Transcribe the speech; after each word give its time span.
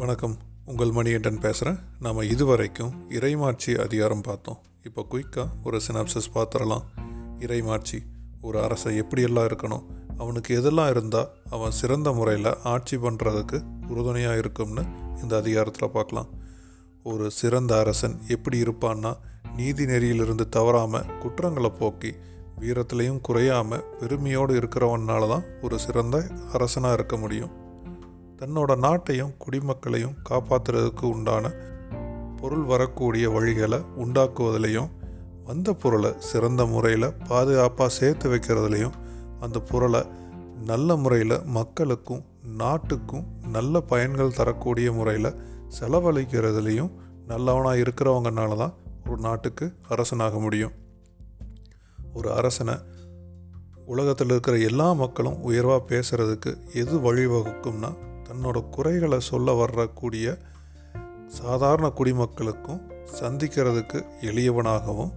வணக்கம். 0.00 0.36
உங்கள் 0.66 0.90
மணிகண்டன் 0.90 1.38
பேசுகிறேன் 1.38 1.78
நாம் 2.00 2.18
இதுவரைக்கும் 2.20 2.92
இறைமாட்சி 3.10 3.80
அதிகாரம் 3.80 4.20
பார்த்தோம். 4.20 4.56
இப்போ 4.82 5.06
குயிக்காக 5.10 5.48
ஒரு 5.64 5.80
சினாப்சஸ் 5.86 6.28
பார்த்துடலாம். 6.34 6.84
இறைமாட்சி 7.38 7.98
ஒரு 8.40 8.62
அரசை 8.62 9.00
எப்படியெல்லாம் 9.02 9.48
இருக்கணும்? 9.50 9.84
அவனுக்கு 10.18 10.60
எதெல்லாம் 10.60 10.90
இருந்தால் 10.90 11.28
அவன் 11.50 11.70
சிறந்த 11.70 12.12
முறையில் 12.12 12.56
ஆட்சி 12.62 12.96
பண்ணுறதுக்கு 12.96 13.60
உறுதுணையாக 13.88 14.36
இருக்கும்னு 14.36 14.84
இந்த 15.22 15.36
அதிகாரத்தில் 15.36 15.90
பார்க்கலாம். 15.90 16.28
ஒரு 17.02 17.30
சிறந்த 17.30 17.78
அரசன் 17.78 18.20
எப்படி 18.28 18.62
இருப்பான்னா 18.62 19.16
நீதி 19.56 19.84
நெறியிலிருந்து 19.84 20.48
தவறாமல் 20.48 21.06
குற்றங்களை 21.18 21.70
போக்கி 21.70 22.14
வீரத்திலையும் 22.60 23.20
குறையாமல் 23.20 23.84
பெருமையோடு 24.00 24.54
இருக்கிறவனால 24.54 25.28
தான் 25.28 25.44
ஒரு 25.62 25.78
சிறந்த 25.78 26.26
அரசனாக 26.52 26.94
இருக்க 26.94 27.16
முடியும். 27.16 27.66
தன்னோட 28.38 28.76
நாட்டையும் 28.76 29.34
குடிமக்களையும் 29.38 30.14
காப்பாற்றுறதுக்கு 30.30 31.10
உண்டான 31.10 31.52
பொருள் 32.36 32.64
வரக்கூடிய 32.64 33.30
வழிகளை 33.30 33.84
உண்டாக்குவதிலையும் 33.96 34.88
வந்த 35.44 35.72
பொருளை 35.72 36.12
சிறந்த 36.18 36.66
முறையில் 36.66 37.12
பாதுகாப்பாக 37.28 37.90
சேர்த்து 37.90 38.30
வைக்கிறதுலையும் 38.30 38.92
அந்த 39.40 39.60
பொருளை 39.60 40.02
நல்ல 40.64 40.96
முறையில் 40.96 41.44
மக்களுக்கும் 41.44 42.24
நாட்டுக்கும் 42.42 43.26
நல்ல 43.46 43.80
பயன்கள் 43.80 44.32
தரக்கூடிய 44.32 44.92
முறையில் 44.92 45.34
செலவழிக்கிறதுலையும் 45.80 46.90
நல்லவனாக 47.26 47.76
இருக்கிறவங்கனால 47.76 48.56
தான் 48.56 48.72
ஒரு 49.06 49.20
நாட்டுக்கு 49.20 49.72
அரசனாக 49.88 50.38
முடியும். 50.38 50.72
ஒரு 52.12 52.32
அரசனை 52.32 52.74
உலகத்தில் 53.86 54.26
இருக்கிற 54.26 54.56
எல்லா 54.56 54.92
மக்களும் 54.92 55.42
உயர்வாக 55.42 55.84
பேசுகிறதுக்கு 55.84 56.56
எது 56.74 56.98
வழிவகுக்கும்னா 56.98 57.92
தன்னோட 58.28 58.68
குறைகளை 58.68 59.20
சொல்ல 59.20 59.52
வரக்கூடிய 59.52 60.36
சாதாரண 61.28 61.92
குடிமக்களுக்கும் 61.96 62.80
சந்திக்கிறதுக்கு 63.20 64.04
எளியவனாகவும் 64.20 65.10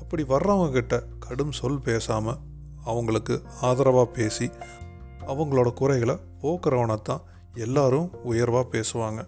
அப்படி 0.00 0.22
வர்றவங்கக்கிட்ட 0.22 1.02
கடும் 1.18 1.52
சொல் 1.52 1.80
பேசாமல் 1.80 2.36
அவங்களுக்கு 2.84 3.42
ஆதரவாக 3.60 4.10
பேசி 4.10 4.50
அவங்களோட 5.26 5.72
குறைகளை 5.74 6.18
போக்குறவனை 6.42 7.02
தான் 7.02 7.20
எல்லாரும் 7.54 8.10
உயர்வாக 8.22 8.68
பேசுவாங்க. 8.68 9.26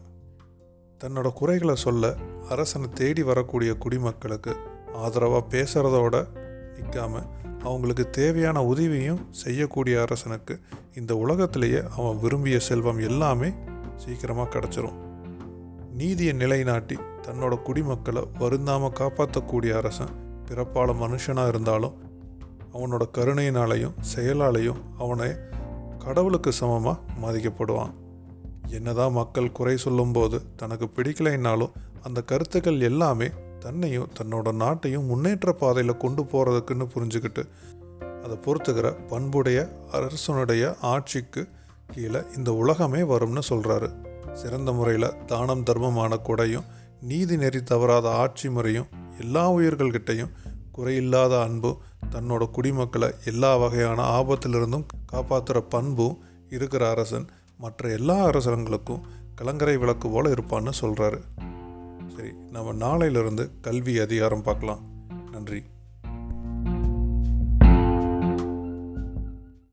தன்னோட 1.04 1.32
குறைகளை 1.32 1.74
சொல்ல 1.74 2.16
அரசனை 2.48 2.88
தேடி 2.94 3.22
வரக்கூடிய 3.22 3.74
குடிமக்களுக்கு 3.74 4.56
ஆதரவாக 4.94 5.46
பேசுகிறதோட 5.48 6.26
நிற்காம 6.76 7.22
அவங்களுக்கு 7.62 8.10
தேவையான 8.10 8.64
உதவியும் 8.64 9.26
செய்யக்கூடிய 9.30 10.00
அரசனுக்கு 10.00 10.60
இந்த 10.94 11.16
உலகத்திலேயே 11.16 11.80
அவன் 11.96 12.18
விரும்பிய 12.18 12.58
செல்வம் 12.58 12.98
எல்லாமே 12.98 13.50
சீக்கிரமாக 13.96 14.58
கிடச்சிரும். 14.58 14.98
நீதியை 15.92 16.32
நிலைநாட்டி 16.32 16.96
தன்னோட 17.22 17.62
குடிமக்களை 17.62 18.22
வருந்தாமல் 18.38 18.96
காப்பாற்றக்கூடிய 19.00 19.76
அரசன் 19.76 20.12
பிறப்பால 20.48 20.94
மனுஷனாக 21.02 21.48
இருந்தாலும் 21.48 21.96
அவனோட 22.72 23.02
கருணையினாலையும் 23.12 23.96
செயலாலையும் 24.16 24.80
அவனை 24.98 25.30
கடவுளுக்கு 25.98 26.52
சமமாக 26.52 27.00
மதிக்கப்படுவான். 27.22 27.92
என்னதான் 28.66 29.12
மக்கள் 29.12 29.52
குறை 29.52 29.76
சொல்லும்போது 29.76 30.42
தனக்கு 30.56 30.86
பிடிக்கலைன்னாலும் 30.96 31.72
அந்த 32.02 32.22
கருத்துக்கள் 32.22 32.80
எல்லாமே 32.80 33.28
தன்னையும் 33.62 34.12
தன்னோட 34.18 34.48
நாட்டையும் 34.54 35.08
முன்னேற்ற 35.08 35.52
பாதையில் 35.52 35.96
கொண்டு 35.96 36.22
போகிறதுக்குன்னு 36.22 36.86
புரிஞ்சுக்கிட்டு 36.94 37.42
அதை 38.22 38.36
பொறுத்துக்கிற 38.36 38.88
பண்புடைய 39.06 39.58
அரசனுடைய 39.92 40.64
ஆட்சிக்கு 40.90 41.42
கீழே 41.88 42.20
இந்த 42.36 42.50
உலகமே 42.54 43.02
வரும்னு 43.02 43.42
சொல்கிறாரு 43.50 43.88
சிறந்த 44.34 44.70
முறையில் 44.72 45.14
தானம் 45.26 45.64
தர்மமான 45.64 46.18
கொடையும் 46.24 46.68
நீதி 47.00 47.36
நெறி 47.36 47.60
தவறாத 47.62 48.06
ஆட்சி 48.16 48.48
முறையும் 48.48 48.90
எல்லா 49.18 49.44
உயிர்கள்கிட்டையும் 49.50 50.34
குறையில்லாத 50.72 51.34
அன்பும் 51.42 51.80
தன்னோட 52.10 52.42
குடிமக்களை 52.50 53.10
எல்லா 53.24 53.50
வகையான 53.56 54.00
ஆபத்திலிருந்தும் 54.18 54.88
காப்பாற்றுற 55.12 55.60
பண்பும் 55.68 56.16
இருக்கிற 56.48 56.82
அரசன் 56.90 57.26
மற்ற 57.58 57.90
எல்லா 57.90 58.16
அரசர்களுக்கும் 58.26 59.04
கலங்கரை 59.34 59.76
விளக்கு 59.76 60.06
போல் 60.08 60.32
இருப்பான்னு 60.32 60.72
சொல்கிறாரு 60.80 61.18
சரி 62.16 62.32
நம்ம 62.50 62.72
நாளையிலிருந்து 62.72 63.50
கல்வி 63.60 63.98
அதிகாரம் 63.98 64.42
பார்க்கலாம். 64.42 64.80
நன்றி. 65.30 65.62